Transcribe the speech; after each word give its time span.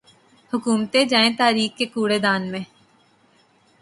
حکومتیں 0.53 1.03
جائیں 1.11 1.31
تاریخ 1.37 1.77
کے 1.77 1.85
کوڑے 1.93 2.17
دان 2.19 2.41
میں۔ 2.51 2.63